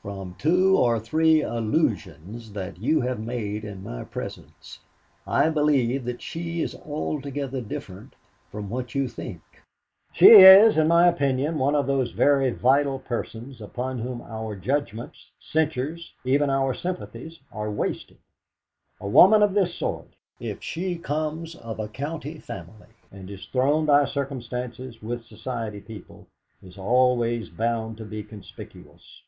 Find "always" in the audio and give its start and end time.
26.78-27.48